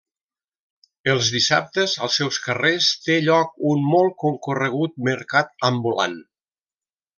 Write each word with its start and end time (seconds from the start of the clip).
Els 1.11 1.27
dissabtes, 1.35 1.93
als 2.07 2.15
seus 2.21 2.39
carrers 2.47 2.89
té 3.09 3.19
lloc 3.27 3.53
un 3.75 3.85
molt 3.93 4.17
concorregut 4.25 4.99
mercat 5.11 5.55
ambulant. 5.73 6.21